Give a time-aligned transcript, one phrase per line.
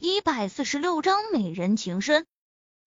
[0.00, 2.24] 一百四十六章美人情深。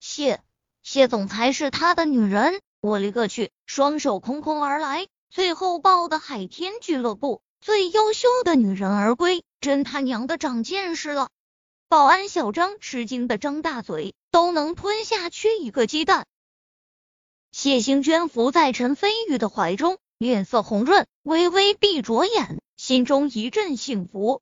[0.00, 0.40] 谢
[0.82, 11.28] 谢总裁是他的女人，我勒个去，双手空空而来，最后抱的海天俱乐部最优秀的女人而归，真他娘的长见识了！
[11.88, 16.26] 保安小张吃惊的张大嘴，都能吞下去一个鸡蛋。
[17.50, 24.40] 谢兴娟伏在陈飞宇的怀中，脸色红润，微微闭着眼，心中一阵幸福。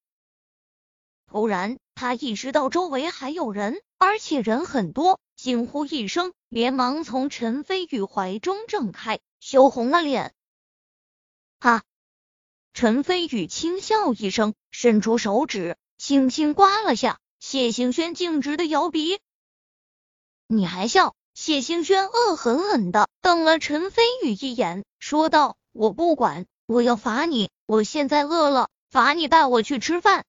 [1.27, 10.33] 突然，他意识到周围还有人，而且人很多，惊呼一声，连忙从陈飞宇怀中挣开，羞红了脸。
[11.61, 11.83] 哈！
[12.73, 19.19] 陈飞宇轻笑一声，伸出手指，轻轻刮了下谢兴轩径直的摇鼻。
[20.47, 21.15] 你还笑？
[21.35, 27.51] 谢兴轩恶狠狠的瞪了陈飞宇一眼，说道：“我不管，我要罚你！
[27.67, 30.25] 我现在饿了，罚你带我去吃饭。”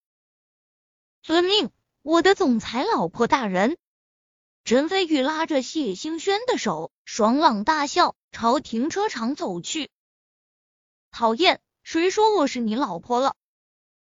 [1.23, 1.69] 遵命，
[2.01, 3.77] 我的总裁老婆大人。
[4.63, 9.91] 陈飞宇拉着谢兴轩的手，爽朗大笑，朝停车场走去。
[11.11, 13.35] 讨厌，谁说我是你老婆了？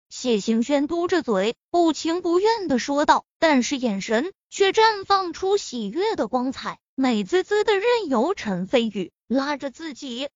[0.10, 10.30] 谢兴轩嘟着嘴，不情不愿的说道，但是眼神却绽放出喜悦的光彩，美滋滋的任由陈飞宇拉着自己。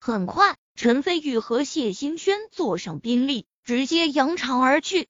[0.00, 5.08] 很快，陈飞宇和谢兴轩坐上宾利，直接扬长而去。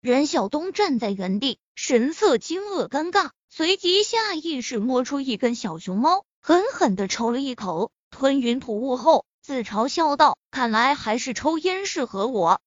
[0.00, 12.62] 任晓东站在原地，神色惊愕尴尬，随即下意识摸出一根小熊猫，狠狠的抽了一口，吞云吐雾后，自嘲笑道：“看来还是抽烟适合我。”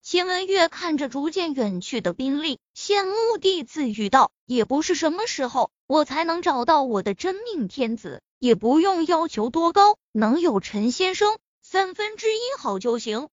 [0.00, 13.28] 秦文月看着逐渐远去的宾利，羡慕地自语道：“也不是什么时候我才能找到我的真命天子，也不用要求多高，能有陈先生三分之一好就行。”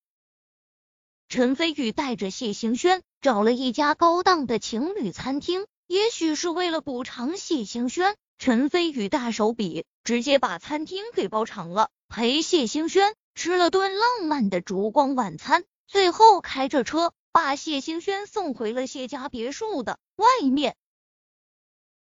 [1.34, 20.76] 陈飞宇带着谢行轩找了一家高档的情侣餐厅，也许是为了补偿谢行轩，陈飞宇大手笔，直接把餐厅给包场了，陪谢行轩吃了顿浪漫的烛光晚餐，最后开着车把谢行轩送回了谢家别墅的外面。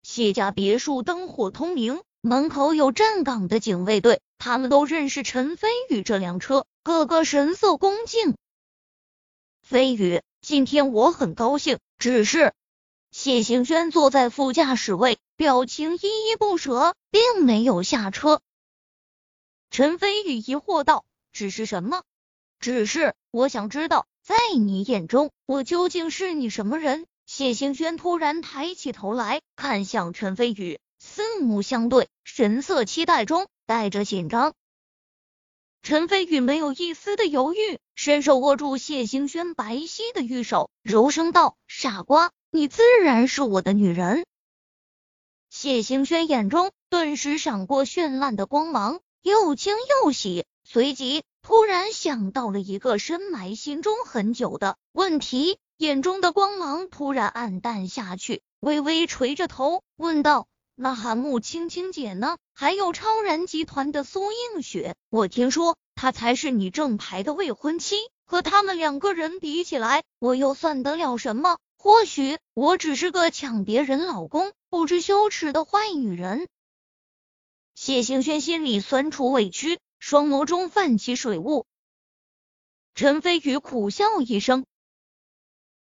[0.03, 8.35] 谢家别墅灯火通明，门口有站岗的警卫队，他们都认识陈飞宇这辆车，个个神色恭敬。
[9.73, 12.53] 飞宇，今天我很高兴，只是
[13.11, 18.43] 谢行轩坐在副驾驶位，表情依依不舍，并没有下车。
[19.71, 22.03] 陈飞宇疑惑道：“只是什么？
[22.61, 34.53] 只是我想知道，在你眼中，我究竟是你什么人？”谢行轩突然抬起头来，看向陈飞宇，四目相对，神色期待中带着紧张。
[35.83, 44.25] 陈飞宇没有一丝的犹豫，伸手握住谢兴轩白皙的玉手，柔声道：“傻瓜，你自然是我的女人。”
[45.51, 60.47] 谢兴轩眼中顿时闪过绚烂的光芒，又惊又喜，随即突然想到了一个深埋心中很久的问题，眼中的光芒突然暗淡下去，微微垂着头问道。
[60.75, 62.39] 那韩木青青姐呢？
[62.55, 67.97] 还有超然集团的苏映雪，我听说她才是你正牌的未婚妻。
[68.25, 71.59] 和他们两个人比起来，我又算得了什么？
[71.77, 76.49] 或许我只是个抢别人老公、不知羞耻的坏女人。
[77.75, 81.67] 谢兴轩心里酸楚委屈，双眸中泛起水雾。
[82.95, 84.65] 陈飞宇苦笑一声：“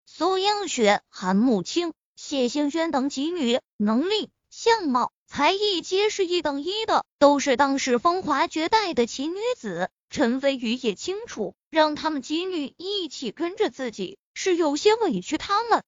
[0.06, 9.90] 苏映雪、韩木青、谢兴轩等几女，能力。”相貌、才艺皆是一等一的，都是当时风华绝代的奇女子。
[10.08, 15.84] 陈飞宇也清楚，让他们几女一起跟着自己，是有些委屈他们。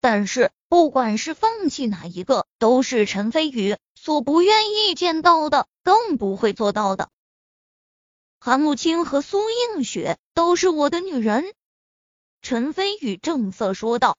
[0.00, 7.10] 但是，不管是放弃哪一个，都是陈飞宇所不愿意见到的，更不会做到的。
[8.40, 11.54] 韩慕清和苏映雪都是我的女人。
[12.42, 14.18] 陈飞宇正色说道。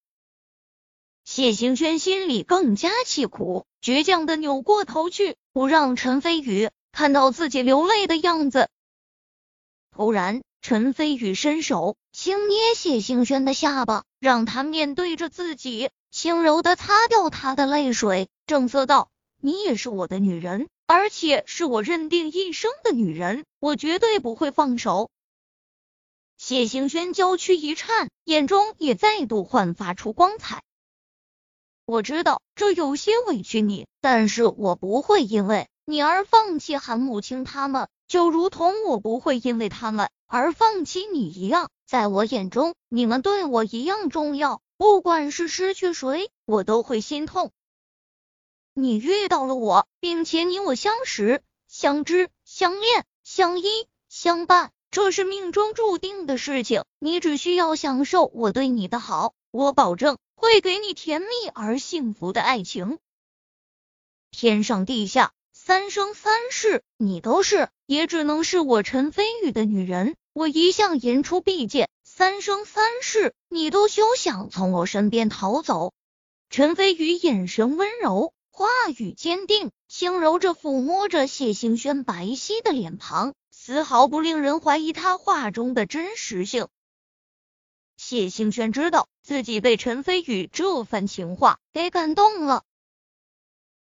[1.30, 8.70] 谢行轩心里更加气苦，倔强的扭过头去，不让陈飞宇看到自己流泪的样子。
[9.92, 19.10] 突然，陈飞宇伸手轻捏谢行轩的下巴，让他面对着自己，轻柔的擦掉他的泪水，正色道
[19.42, 25.10] ：“你也是我的女人，而且是我认定一生的女人，我绝对不会放手。”
[26.40, 30.64] 谢行轩娇躯一颤，眼中也再度焕发出光彩。
[31.88, 41.70] 我知道这有些委屈你，但是我不会因为你而放弃韩慕清他们，就如同我不会因为他们而放弃你一样。
[41.86, 44.62] 在我眼中，你们对我一样重要。
[44.76, 47.52] 不管是失去谁，我都会心痛。
[48.74, 56.84] 你遇到了我，并且你我相识、相知、相恋、相依、相伴，这是命中注定的事情。
[57.00, 63.00] 你只需要享受我对你的好，我保证会给你甜蜜而幸福的爱情。
[64.30, 70.16] 天上地下，三生三世，你都是，也只能是我陈飞宇的女人。
[70.34, 71.90] 我一向言出必践。
[72.04, 75.92] 三生三世，你都休想从我身边逃走。
[76.50, 86.68] 陈飞宇眼神温柔，话语坚定，轻柔着抚摸着谢星轩白皙的脸庞，丝毫不令人怀疑他话中的真实性。
[87.98, 92.64] 谢星轩知道自己被陈飞宇这番情话给感动了。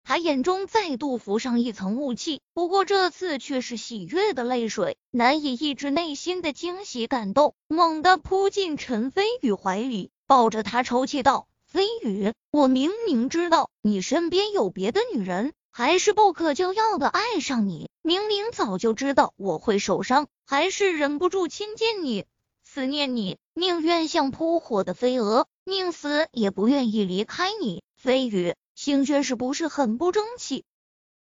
[0.06, 22.26] 他眼中再度浮上一层雾气，不过这次却是喜悦的泪水，难以抑制内心的惊喜感动，猛地扑进陈飞宇怀里，抱着他抽泣道：“飞宇，我明明知道你身边有别的女人，还是不可救药的爱上你；明明早就知道我会受伤，还是忍不住亲近你，
[22.74, 30.64] 思念你，宁愿像扑火的飞蛾，宁死也不愿意离开你，飞宇。”星轩是不是很不争气？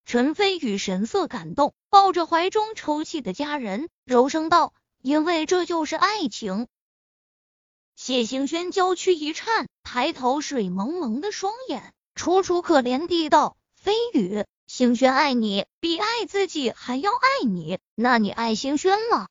[0.06, 4.72] 陈飞宇神色感动，抱着怀中抽泣的家人，柔声道
[5.02, 6.68] ：“因为这就是爱情。”
[7.96, 19.28] 谢星轩娇躯一颤，抬头水蒙蒙的双眼，楚楚可怜地道：“飞宇，星轩爱你，比爱自己还要爱你，那你爱星轩吗？”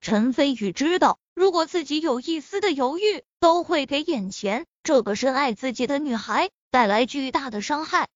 [0.00, 6.50] 陈飞宇知道，如果自己有一丝的犹豫，都会给眼前这个深爱自己的女孩。
[6.70, 8.08] 带来巨大的伤害。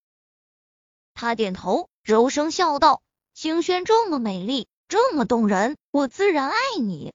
[1.14, 3.00] 他点头，柔声笑道
[3.32, 7.14] ：“星轩这么美丽，这么动人，我自然爱你。”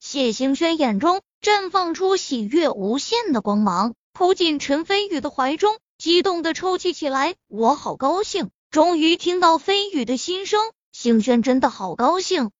[0.00, 10.60] 谢星轩眼中绽放出喜悦无限的光芒，扑进陈飞宇的怀中，激动的抽泣起来：“我好高兴，终于听到飞宇的心声，
[10.92, 12.50] 星轩真的好高兴。”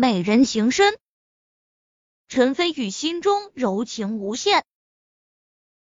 [0.00, 0.96] 美人情深，
[2.26, 4.64] 陈飞宇心中柔情无限。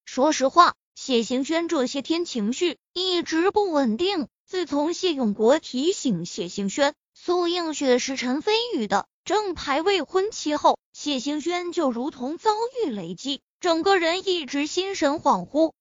[0.04, 4.28] 说实话，谢行轩这些天情绪一直不稳定。
[4.44, 12.50] 自从谢永国提醒谢行轩，苏映雪是陈飞宇的正牌未婚妻后，谢行轩就如同遭
[12.84, 15.72] 遇雷击，整个人一直心神恍惚。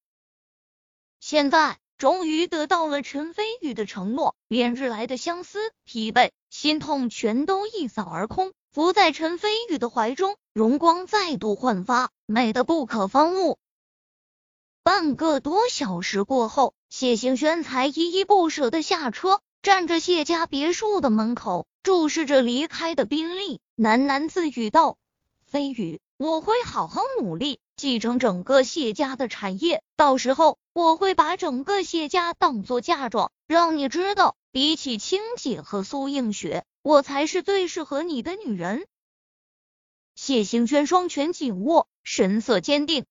[1.20, 13.60] 现在终于得到了陈飞宇的承诺，连日来的相思、疲惫、心痛全都一扫而空，伏在陈飞宇的怀中，容光再度焕发，美得不可方物。
[14.82, 24.98] 半个多小时过后，谢行轩才依依不舍的下车，站着谢家别墅的门口，注视着离开的宾利，喃喃自语道
[25.46, 29.84] ：“飞宇，我会好好努力，继承整个谢家的产业。
[29.96, 38.86] 到时候，我会把整个谢家当做嫁妆，让你知道，比起青姐和苏映雪，我才是最适合你的女人。”
[40.16, 43.06] 谢行轩双拳紧握，神色坚定。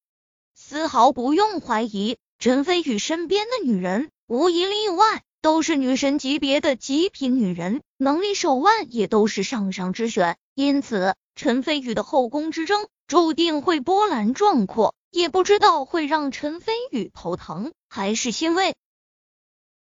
[0.55, 10.39] 丝毫不用怀疑，陈飞宇身边的女人无一例外都是女神级别的极品女人，能力手腕也都是上上之选。
[10.55, 18.75] 因此，陈飞宇的后宫之争注定会波澜壮阔，也不知道会让陈飞宇头疼还是欣慰。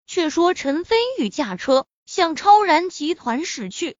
[0.07, 3.97] 却说陈飞宇驾车向超然集团驶去，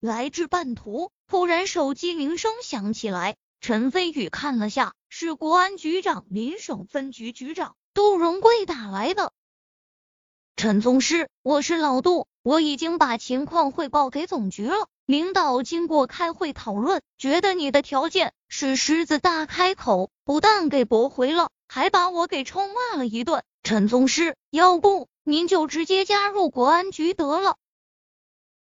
[0.00, 3.36] 来至半途，突然手机铃声响起来。
[3.60, 9.32] 陈飞宇看了下，是国安局长林省分局局长杜荣贵打来的。
[10.54, 14.88] 陈宗师，我是老杜，我已经把情况汇报给总局了。
[15.08, 23.42] 领导经过开会讨论，觉得你的条件是狮子大开口，不但给驳回了，还把我给臭骂了一顿。
[23.62, 27.56] 陈宗师，要不您就直接加入国安局得了。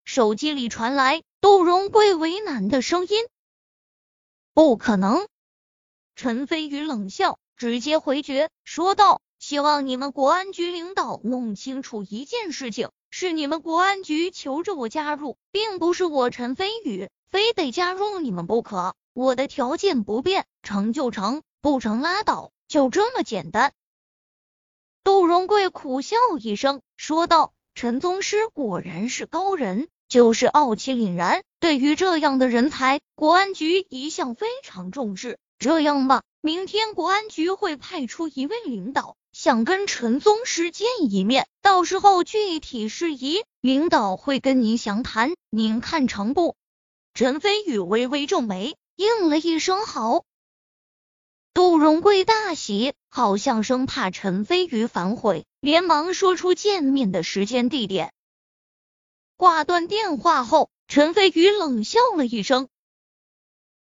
[0.05, 3.25] 手机里传来杜荣贵为难的声音。
[4.53, 5.25] 不可能！
[6.15, 18.95] 陈飞宇冷笑，直接回绝，说道：“希望你们国安局领导弄清楚一件事情，是你们国安局求着我加入，并不是我陈飞宇非得加入你们不可。
[19.13, 23.73] 我的条件不变，成就成，不成拉倒，就这么简单。”
[25.03, 35.37] 杜荣贵苦笑一声，说道：“陈宗师果然是高人。”就是傲气凛然，对于这样的人才，国安局一向非常重视。
[35.59, 46.55] 这样吧，明天国安局会派出一位领导，想跟陈宗师见一面，到时候具体事宜，领导会跟您详谈，您看成不？
[47.13, 50.24] 陈飞宇微微皱眉，应了一声好。
[51.53, 58.13] 杜荣贵大喜，好像生怕陈飞宇反悔，连忙说出见面的时间地点。
[59.36, 62.67] 挂断电话后，陈飞宇冷笑了一声。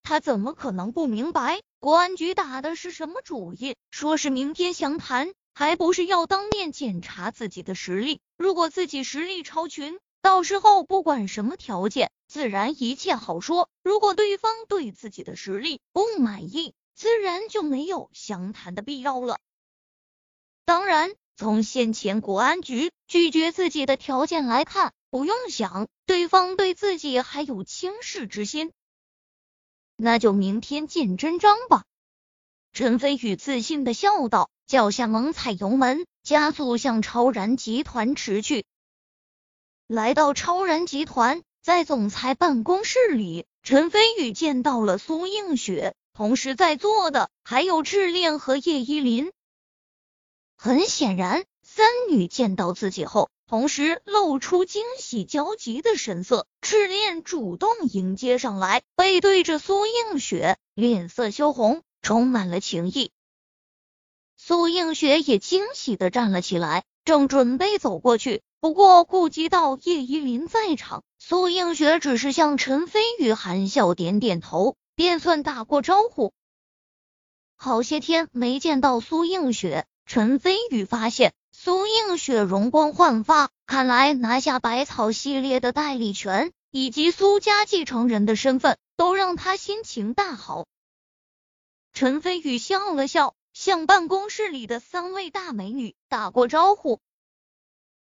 [0.04, 3.76] 他怎么可能不明白国安局打的是什么主意？
[3.92, 8.20] 说是明天详谈，还不是要当面检查自己的实力？
[8.36, 13.70] 如果自己实力超群，到时候不管什么条件，自然一切好说。
[13.84, 19.38] 如果对方对自己的实力不满意，自然就没有详谈的必要了。
[20.66, 28.72] 当然，从先前国安局拒绝自己的条件来看，不用想，对方对自己还有轻视之心。
[29.98, 31.84] 那就明天见真章吧。
[32.72, 38.64] 陈飞宇自信的笑道，脚下猛踩油门，加速向超然集团驰去。
[39.88, 49.32] 来到超然集团，在总裁办公室里，陈飞宇见到了苏映雪，同时在座的还有智恋和叶依林。
[50.56, 53.30] 很显然，三女见到自己后。
[53.48, 63.10] 同时露出惊喜焦急的神色，赤练主动迎接上来，背对着苏映雪，脸色羞红，充满了情意。
[64.36, 76.34] 苏映雪也惊喜的站了起来，正准备走过去，不过顾及到叶依林在场，苏映雪只是向陈飞宇含笑点点头，便算打过招呼。
[77.56, 81.34] 好些天没见到苏映雪，陈飞宇发现。
[81.68, 90.66] 苏映雪容光焕发，看来拿下百草系列的代理权以及苏家继承人的身份，都让他心情大好。
[91.92, 97.02] 陈飞宇笑了笑，向办公室里的三位大美女打过招呼。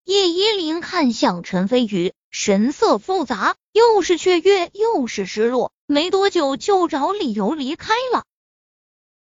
[0.05, 8.27] 叶依林看向陈飞宇，神色复杂，又是雀跃，又是失落，没多久就找理由离开了。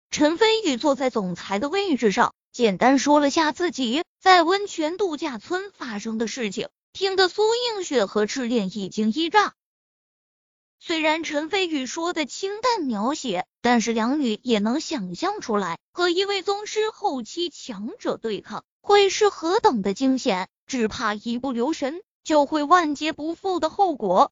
[0.09, 2.33] 陈飞宇坐在总裁的位置上。
[2.51, 9.53] 简单说了下自己在温泉度假村发生的事情，听得苏映雪和赤练一惊一乍。
[10.79, 24.31] 虽然陈飞宇说的清淡描写，但是两女也能想象出来，和一位宗师后期强者对抗会是何等的惊险，只怕一不留神就会万劫不复的后果。